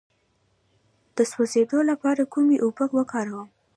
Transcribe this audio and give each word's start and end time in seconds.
د 1.15 1.17
سوځیدو 1.31 1.79
لپاره 1.89 2.23
کومې 2.33 2.57
اوبه 2.65 2.85
وکاروم؟ 2.97 3.47